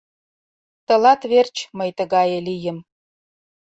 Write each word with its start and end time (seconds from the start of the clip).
Тылат 0.87 1.21
верч 1.31 1.55
мый 1.77 1.89
тыгае 1.97 2.39
лийым. 2.47 2.77